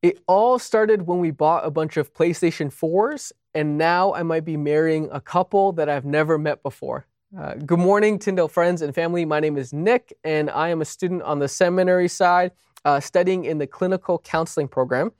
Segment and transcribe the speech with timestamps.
[0.00, 4.44] It all started when we bought a bunch of PlayStation 4s, and now I might
[4.44, 7.06] be marrying a couple that I've never met before.
[7.36, 9.24] Uh, good morning, Tyndale friends and family.
[9.24, 12.52] My name is Nick, and I am a student on the seminary side
[12.84, 15.10] uh, studying in the clinical counseling program.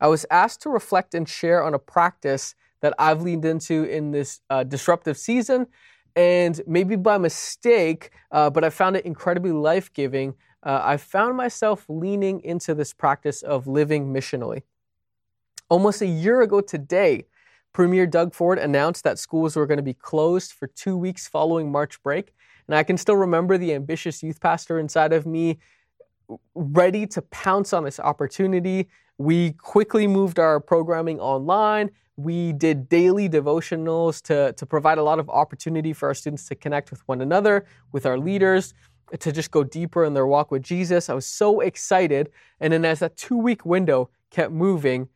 [0.00, 4.12] I was asked to reflect and share on a practice that I've leaned into in
[4.12, 5.66] this uh, disruptive season,
[6.14, 10.36] and maybe by mistake, uh, but I found it incredibly life giving.
[10.68, 14.64] Uh, I found myself leaning into this practice of living missionally.
[15.70, 17.24] Almost a year ago today,
[17.72, 21.72] Premier Doug Ford announced that schools were going to be closed for two weeks following
[21.72, 22.34] March break.
[22.66, 25.58] And I can still remember the ambitious youth pastor inside of me
[26.54, 28.90] ready to pounce on this opportunity.
[29.16, 31.90] We quickly moved our programming online.
[32.16, 36.54] We did daily devotionals to, to provide a lot of opportunity for our students to
[36.54, 38.74] connect with one another, with our leaders,
[39.18, 41.08] to just go deeper in their walk with Jesus.
[41.08, 42.30] I was so excited.
[42.60, 45.08] And then as that two week window kept moving,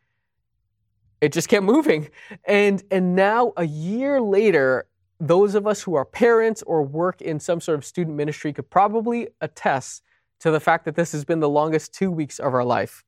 [1.20, 2.08] it just kept moving.
[2.44, 4.86] And, and now, a year later,
[5.20, 8.68] those of us who are parents or work in some sort of student ministry could
[8.68, 10.02] probably attest
[10.40, 13.04] to the fact that this has been the longest two weeks of our life.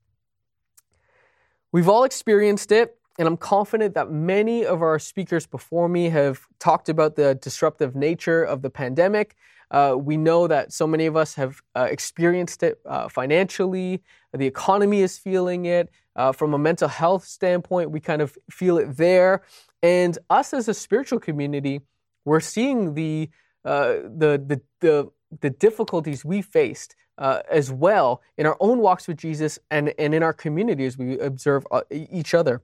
[1.73, 6.41] We've all experienced it, and I'm confident that many of our speakers before me have
[6.59, 9.37] talked about the disruptive nature of the pandemic.
[9.71, 14.47] Uh, we know that so many of us have uh, experienced it uh, financially, the
[14.47, 15.91] economy is feeling it.
[16.17, 19.43] Uh, from a mental health standpoint, we kind of feel it there.
[19.83, 21.81] And us as a spiritual community,
[22.25, 23.31] we're seeing the,
[23.65, 29.09] uh, the, the, the, the difficulties we faced uh, as well in our own walks
[29.09, 32.63] with Jesus and, and in our community as we observe uh, each other.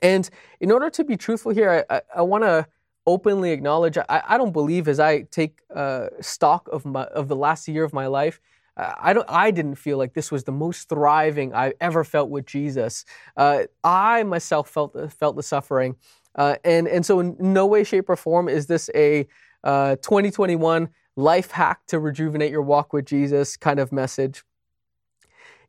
[0.00, 0.28] And
[0.60, 2.66] in order to be truthful here, I, I, I want to
[3.06, 7.36] openly acknowledge I, I, don't believe as I take uh, stock of, my, of the
[7.36, 8.40] last year of my life.
[8.76, 9.24] Uh, I don't.
[9.30, 13.06] I didn't feel like this was the most thriving I ever felt with Jesus.
[13.34, 15.96] Uh, I myself felt felt the suffering,
[16.34, 19.26] uh, and and so in no way, shape, or form is this a
[19.64, 24.44] 2021 life hack to rejuvenate your walk with Jesus kind of message.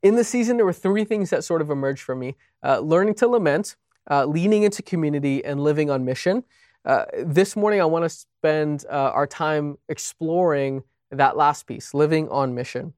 [0.03, 3.15] In the season, there were three things that sort of emerged for me uh, learning
[3.15, 3.75] to lament,
[4.09, 6.43] uh, leaning into community, and living on mission.
[6.85, 12.29] Uh, this morning, I want to spend uh, our time exploring that last piece, living
[12.29, 12.93] on mission.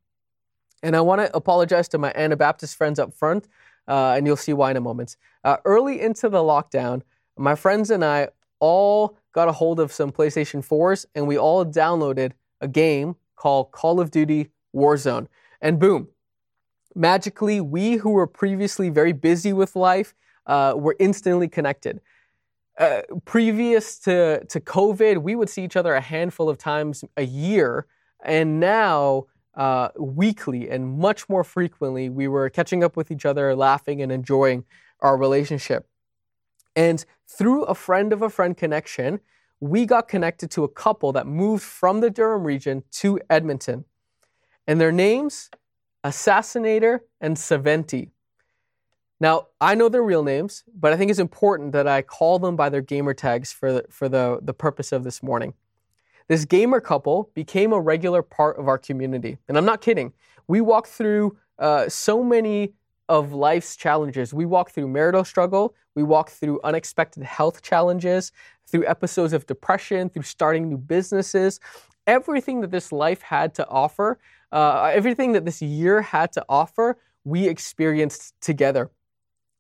[0.84, 3.48] And I want to apologize to my Anabaptist friends up front,
[3.88, 5.18] uh, and you'll see why in a moment.
[5.44, 7.02] Uh, early into the lockdown,
[7.38, 11.66] my friends and I all got a hold of some PlayStation 4s, and we all
[11.66, 15.28] downloaded a game called Call of Duty Warzone.
[15.62, 16.10] And boom,
[16.96, 20.14] magically, we who were previously very busy with life
[20.46, 22.02] uh, were instantly connected.
[22.78, 27.26] Uh, previous to, to COVID, we would see each other a handful of times a
[27.26, 27.86] year,
[28.24, 33.54] and now uh, weekly and much more frequently, we were catching up with each other,
[33.56, 34.64] laughing, and enjoying
[35.02, 35.88] our relationship.
[36.76, 39.20] And through a friend of a friend connection,
[39.60, 43.84] we got connected to a couple that moved from the Durham region to Edmonton.
[44.66, 45.50] And their names,
[46.04, 48.12] Assassinator and Saventi.
[49.20, 52.56] Now, I know their real names, but I think it's important that I call them
[52.56, 55.54] by their gamer tags for the, for the, the purpose of this morning.
[56.30, 59.38] This gamer couple became a regular part of our community.
[59.48, 60.14] And I'm not kidding.
[60.48, 62.74] We walk through uh, so many
[63.10, 64.34] of life's challenges.
[64.34, 68.32] We walk through marital struggle, we walk through unexpected health challenges,
[68.68, 71.60] through episodes of depression, through starting new businesses.
[72.08, 74.20] Everything that this life had to offer,
[74.52, 78.90] uh, everything that this year had to offer, we experienced together.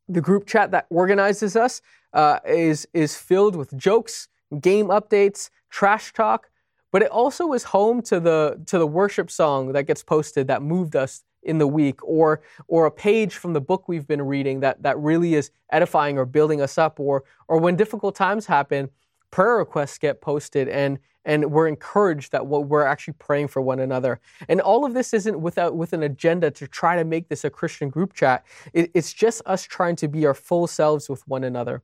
[0.09, 1.81] The group chat that organizes us
[2.14, 4.28] uh, is, is filled with jokes,
[4.59, 6.50] game updates, trash talk,
[6.92, 10.62] but it also is home to the, to the worship song that gets posted that
[10.62, 14.59] moved us in the week or or a page from the book we've been reading
[14.59, 18.90] that that really is edifying or building us up or or when difficult times happen
[19.31, 23.79] prayer requests get posted and and we're encouraged that what we're actually praying for one
[23.79, 24.19] another.
[24.47, 27.50] And all of this isn't without with an agenda to try to make this a
[27.50, 28.45] christian group chat.
[28.73, 31.84] It, it's just us trying to be our full selves with one another.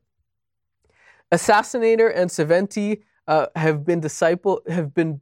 [1.31, 5.21] Assassinator and saventi uh, have been disciple have been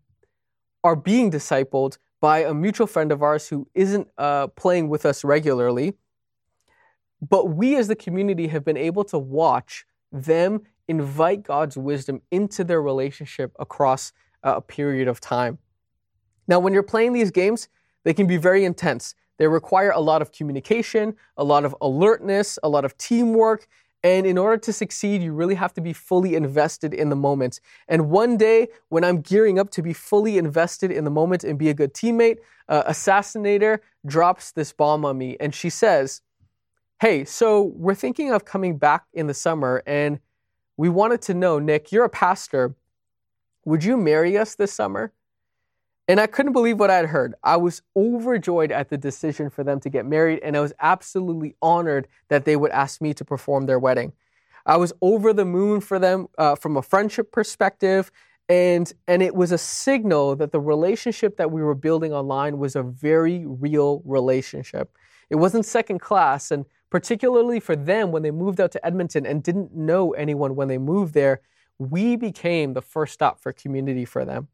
[0.83, 5.23] are being discipled by a mutual friend of ours who isn't uh, playing with us
[5.23, 5.93] regularly.
[7.21, 12.63] But we as the community have been able to watch them invite God's wisdom into
[12.63, 14.13] their relationship across
[14.43, 15.57] a period of time.
[16.47, 17.67] Now, when you're playing these games,
[18.03, 19.15] they can be very intense.
[19.37, 23.67] They require a lot of communication, a lot of alertness, a lot of teamwork,
[24.03, 27.61] and in order to succeed, you really have to be fully invested in the moment.
[27.87, 31.57] And one day, when I'm gearing up to be fully invested in the moment and
[31.57, 36.21] be a good teammate, uh, Assassinator drops this bomb on me and she says,
[37.03, 40.21] Hey, so we're thinking of coming back in the summer, and
[40.77, 42.75] we wanted to know, Nick, you're a pastor.
[43.65, 45.11] Would you marry us this summer?
[46.07, 47.35] And I couldn't believe what I'd heard.
[47.43, 51.57] I was overjoyed at the decision for them to get married, and I was absolutely
[51.61, 54.13] honored that they would ask me to perform their wedding.
[54.65, 58.13] I was over the moon for them uh, from a friendship perspective,
[58.47, 62.77] and and it was a signal that the relationship that we were building online was
[62.77, 64.97] a very real relationship.
[65.29, 69.43] It wasn't second class, and particularly for them when they moved out to Edmonton and
[69.43, 71.41] didn't know anyone when they moved there,
[71.79, 74.47] we became the first stop for community for them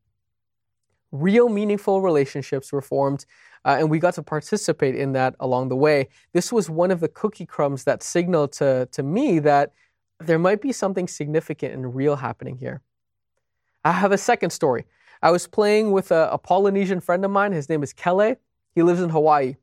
[1.12, 3.26] real meaningful relationships were formed,
[3.66, 6.08] uh, and we got to participate in that along the way.
[6.34, 9.74] This was one of the cookie crumbs that signaled to, to me that
[10.20, 12.82] there might be something significant and real happening here.
[13.84, 14.86] I have a second story.
[15.22, 17.52] I was playing with a, a Polynesian friend of mine.
[17.52, 18.36] His name is Kele.
[18.76, 19.56] He lives in Hawaii.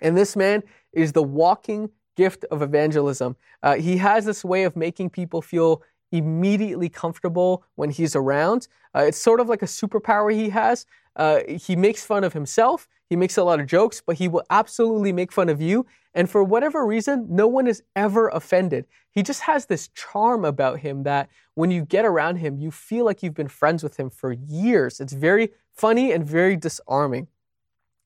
[0.00, 0.62] And this man
[0.96, 3.36] is the walking gift of evangelism.
[3.62, 5.82] Uh, he has this way of making people feel
[6.12, 8.68] immediately comfortable when he's around.
[8.94, 10.86] Uh, it's sort of like a superpower he has.
[11.16, 12.88] Uh, he makes fun of himself.
[13.08, 15.86] He makes a lot of jokes, but he will absolutely make fun of you.
[16.14, 18.86] And for whatever reason, no one is ever offended.
[19.10, 23.04] He just has this charm about him that when you get around him, you feel
[23.04, 25.00] like you've been friends with him for years.
[25.00, 27.28] It's very funny and very disarming.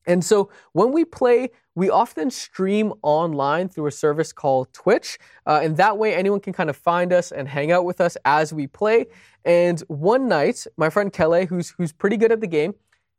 [0.06, 5.16] And so when we play, we often stream online through a service called Twitch.
[5.46, 8.16] Uh, and that way, anyone can kind of find us and hang out with us
[8.24, 9.06] as we play.
[9.44, 12.74] And one night, my friend Kele, who's, who's pretty good at the game,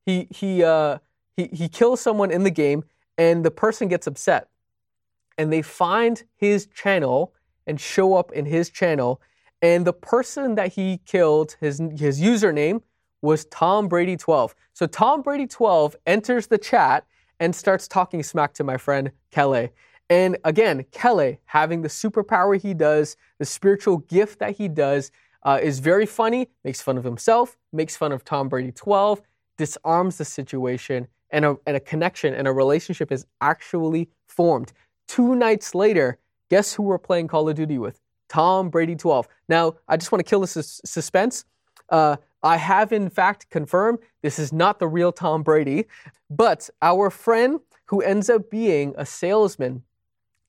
[0.05, 0.97] he, he, uh,
[1.37, 2.83] he, he kills someone in the game,
[3.17, 4.49] and the person gets upset.
[5.37, 7.33] And they find his channel
[7.65, 9.21] and show up in his channel.
[9.61, 12.81] And the person that he killed, his, his username
[13.21, 14.53] was Tom Brady 12.
[14.73, 17.05] So Tom Brady 12 enters the chat
[17.39, 19.69] and starts talking smack to my friend Kele.
[20.09, 25.11] And again, Kele, having the superpower he does, the spiritual gift that he does,
[25.43, 29.21] uh, is very funny, makes fun of himself, makes fun of Tom Brady 12,
[29.57, 34.73] disarms the situation, and a, and a connection and a relationship is actually formed.
[35.07, 36.17] Two nights later,
[36.49, 38.01] guess who we're playing Call of Duty with?
[38.27, 39.27] Tom Brady 12.
[39.47, 41.45] Now, I just want to kill the sus- suspense.
[41.89, 45.85] Uh, I have, in fact, confirmed this is not the real Tom Brady,
[46.29, 49.83] but our friend who ends up being a salesman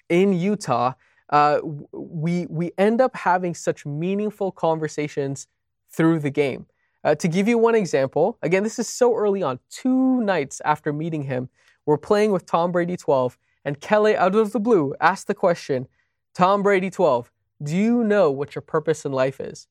[0.08, 0.92] in Utah,
[1.30, 1.60] uh,
[1.92, 5.46] we, we end up having such meaningful conversations
[5.88, 6.66] through the game.
[7.02, 10.92] Uh, to give you one example, again, this is so early on, two nights after
[10.92, 11.48] meeting him,
[11.86, 15.88] we're playing with Tom Brady 12, and Kelly, out of the blue, asked the question
[16.34, 17.32] Tom Brady 12,
[17.62, 19.66] do you know what your purpose in life is?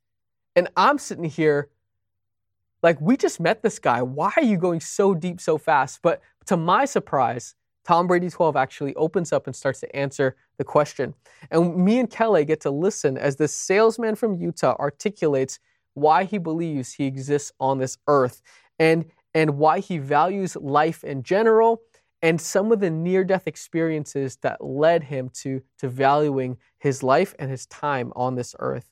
[0.56, 1.70] And I'm sitting here
[2.82, 4.02] like, we just met this guy.
[4.02, 6.00] Why are you going so deep so fast?
[6.02, 10.64] But to my surprise, Tom Brady 12 actually opens up and starts to answer the
[10.64, 11.14] question.
[11.52, 15.60] And me and Kelly get to listen as this salesman from Utah articulates
[15.94, 18.42] why he believes he exists on this earth
[18.78, 21.82] and, and why he values life in general
[22.22, 27.34] and some of the near death experiences that led him to, to valuing his life
[27.40, 28.92] and his time on this earth.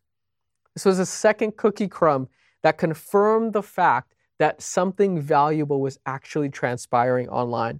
[0.73, 2.29] This was a second cookie crumb
[2.67, 7.79] that confirmed the fact that something valuable was actually transpiring online.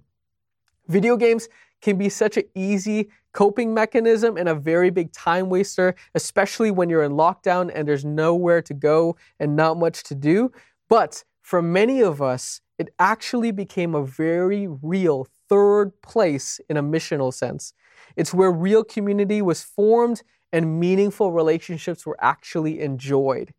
[0.86, 1.46] Video games
[1.82, 6.88] can be such an easy coping mechanism and a very big time waster, especially when
[6.88, 10.50] you're in lockdown and there's nowhere to go and not much to do.
[10.88, 16.82] But for many of us, it actually became a very real third place in a
[16.82, 17.74] missional sense.
[18.16, 23.52] It's where real community was formed and meaningful relationships were actually enjoyed.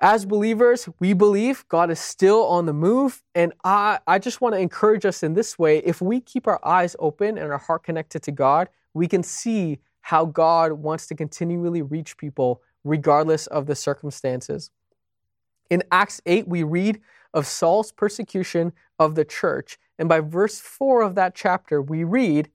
[0.00, 3.22] As believers, we believe God is still on the move.
[3.34, 6.60] And I, I just want to encourage us in this way if we keep our
[6.66, 11.14] eyes open and our heart connected to God, we can see how God wants to
[11.14, 14.70] continually reach people regardless of the circumstances.
[15.70, 17.00] In Acts 8, we read
[17.34, 19.78] of Saul's persecution of the church.
[19.98, 22.50] And by verse 4 of that chapter, we read,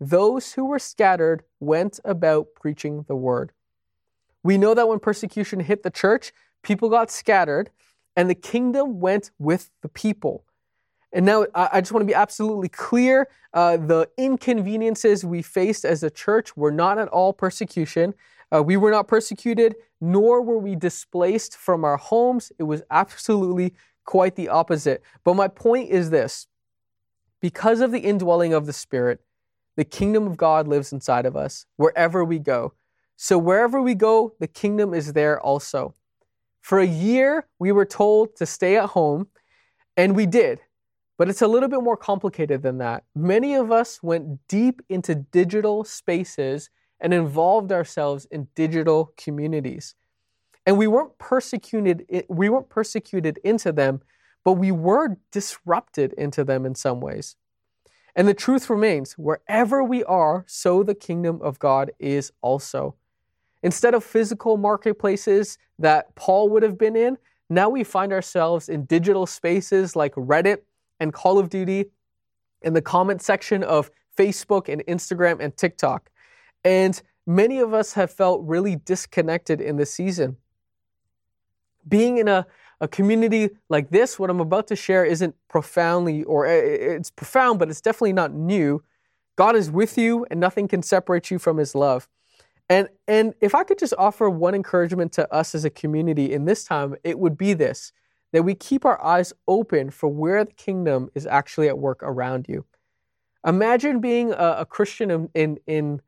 [0.00, 3.52] Those who were scattered went about preaching the word.
[4.42, 6.32] We know that when persecution hit the church,
[6.64, 7.70] people got scattered,
[8.16, 10.44] and the kingdom went with the people.
[11.12, 16.02] And now I just want to be absolutely clear uh, the inconveniences we faced as
[16.02, 18.14] a church were not at all persecution.
[18.52, 22.50] Uh, we were not persecuted, nor were we displaced from our homes.
[22.58, 25.02] It was absolutely quite the opposite.
[25.22, 26.48] But my point is this
[27.40, 29.20] because of the indwelling of the Spirit,
[29.76, 32.72] the kingdom of God lives inside of us wherever we go.
[33.16, 35.94] So wherever we go, the kingdom is there also.
[36.64, 39.26] For a year, we were told to stay at home,
[39.98, 40.62] and we did.
[41.18, 43.04] But it's a little bit more complicated than that.
[43.14, 49.94] Many of us went deep into digital spaces and involved ourselves in digital communities.
[50.64, 54.00] And we weren't persecuted we weren't persecuted into them,
[54.42, 57.36] but we were disrupted into them in some ways.
[58.16, 62.94] And the truth remains, wherever we are, so the kingdom of God is also.
[63.64, 67.18] Instead of physical marketplaces that Paul would have been in,
[67.50, 70.58] now we find ourselves in digital spaces like Reddit
[71.00, 71.86] and Call of Duty,
[72.62, 76.10] in the comment section of Facebook and Instagram and TikTok.
[76.64, 80.36] And many of us have felt really disconnected in this season.
[81.86, 82.46] Being in a,
[82.80, 86.96] a community like this, what I'm about to share isn't profoundly, or eh, eh, eh,
[86.96, 88.82] it's profound, but it's definitely not new.
[89.36, 92.08] God is with you, and nothing can separate you from His love.
[92.68, 96.46] And, and if I could just offer one encouragement to us as a community in
[96.46, 97.92] this time, it would be this
[98.32, 102.46] that we keep our eyes open for where the kingdom is actually at work around
[102.48, 102.64] you.
[103.46, 106.02] Imagine being a, a Christian in, in, in,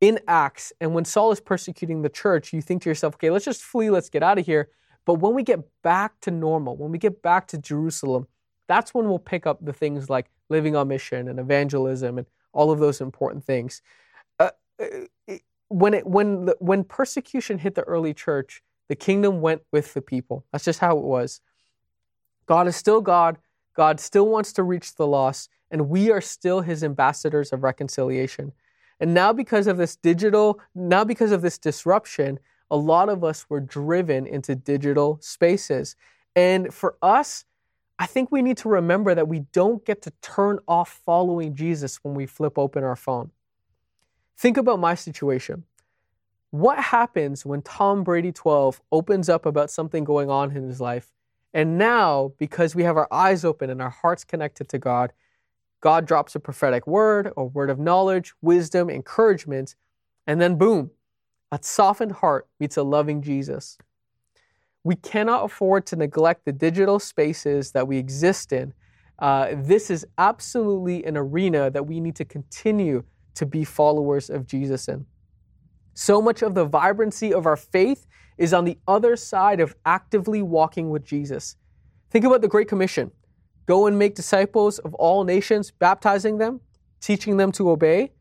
[0.00, 3.44] in Acts, and when Saul is persecuting the church, you think to yourself, okay, let's
[3.44, 4.68] just flee, let's get out of here.
[5.04, 8.28] But when we get back to normal, when we get back to Jerusalem,
[8.68, 12.70] that's when we'll pick up the things like living on mission and evangelism and all
[12.70, 13.82] of those important things.
[14.38, 14.50] Uh,
[14.80, 15.36] uh
[15.72, 20.02] when it when the, when persecution hit the early church, the kingdom went with the
[20.02, 20.44] people.
[20.52, 21.40] That's just how it was.
[22.46, 23.38] God is still God.
[23.74, 28.52] God still wants to reach the lost, and we are still his ambassadors of reconciliation.
[29.00, 32.38] And now because of this digital, now because of this disruption,
[32.70, 35.96] a lot of us were driven into digital spaces.
[36.36, 37.44] And for us,
[37.98, 41.96] I think we need to remember that we don't get to turn off following Jesus
[42.02, 43.30] when we flip open our phone.
[44.42, 45.62] Think about my situation.
[46.50, 51.12] What happens when Tom Brady 12 opens up about something going on in his life?
[51.54, 55.12] And now, because we have our eyes open and our hearts connected to God,
[55.80, 59.76] God drops a prophetic word, a word of knowledge, wisdom, encouragement,
[60.26, 60.90] and then boom,
[61.52, 63.78] a softened heart meets a loving Jesus.
[64.82, 68.74] We cannot afford to neglect the digital spaces that we exist in.
[69.20, 74.46] Uh, this is absolutely an arena that we need to continue to be followers of
[74.46, 75.06] Jesus in.
[75.94, 78.06] So much of the vibrancy of our faith
[78.38, 81.56] is on the other side of actively walking with Jesus.
[82.10, 83.10] Think about the Great Commission
[83.66, 86.60] go and make disciples of all nations, baptizing them,
[87.00, 88.12] teaching them to obey,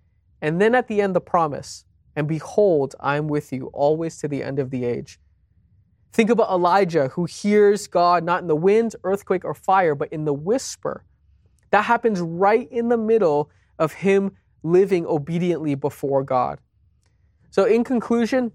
[0.41, 4.27] and then at the end, the promise and behold, I am with you always to
[4.27, 5.19] the end of the age.
[6.13, 10.25] Think about Elijah, who hears God not in the wind, earthquake, or fire, but in
[10.25, 11.05] the whisper.
[11.69, 13.49] That happens right in the middle
[13.79, 16.59] of him living obediently before God.
[17.49, 18.51] So, in conclusion,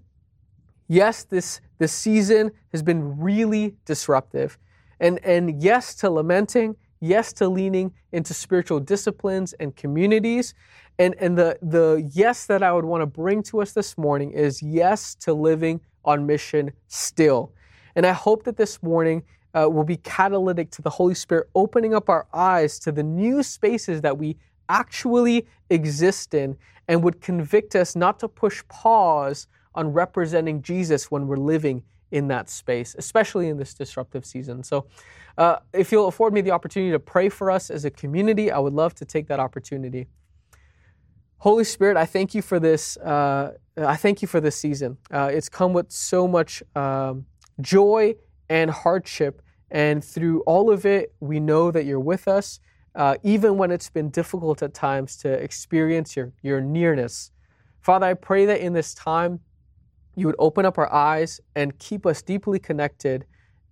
[0.87, 4.57] yes, this, this season has been really disruptive.
[4.99, 10.53] And, and yes to lamenting, yes to leaning into spiritual disciplines and communities.
[10.97, 14.31] And, and the, the yes that I would want to bring to us this morning
[14.31, 17.51] is yes to living on mission still.
[17.95, 19.23] And I hope that this morning
[19.53, 23.43] uh, will be catalytic to the Holy Spirit opening up our eyes to the new
[23.43, 24.37] spaces that we
[24.69, 26.57] actually exist in
[26.87, 32.27] and would convict us not to push pause on representing Jesus when we're living in
[32.29, 34.63] that space, especially in this disruptive season.
[34.63, 34.87] So,
[35.37, 38.57] uh, if you'll afford me the opportunity to pray for us as a community, I
[38.57, 40.07] would love to take that opportunity.
[41.39, 42.97] Holy Spirit, I thank you for this.
[42.97, 44.97] Uh, I thank you for this season.
[45.11, 47.25] Uh, it's come with so much um,
[47.61, 48.15] joy
[48.49, 52.59] and hardship, and through all of it, we know that you're with us
[52.97, 57.31] uh, even when it's been difficult at times to experience your, your nearness.
[57.79, 59.39] Father, I pray that in this time,
[60.15, 63.25] you would open up our eyes and keep us deeply connected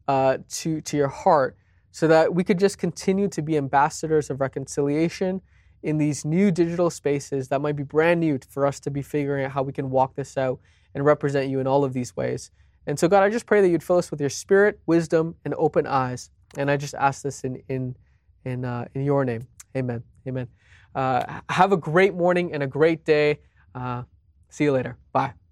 [0.08, 1.58] uh, to, to your heart
[1.91, 5.41] so that we could just continue to be ambassadors of reconciliation
[5.82, 9.46] in these new digital spaces that might be brand new for us to be figuring
[9.46, 10.60] out how we can walk this out
[10.94, 12.51] and represent you in all of these ways.
[12.86, 15.55] And so, God, I just pray that you'd fill us with your spirit, wisdom, and
[15.58, 16.29] open eyes.
[16.58, 17.96] And I just ask this in, in
[18.45, 19.47] in, uh, in your name.
[19.75, 20.03] Amen.
[20.27, 20.47] Amen.
[20.93, 23.39] Uh, have a great morning and a great day.
[23.73, 24.03] Uh,
[24.49, 24.97] see you later.
[25.11, 25.35] Bye.